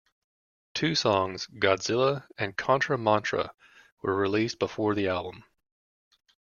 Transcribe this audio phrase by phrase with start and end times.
[0.73, 3.53] Two songs, "Godzilla" and "Contra Mantra",
[4.01, 5.43] were released before the album.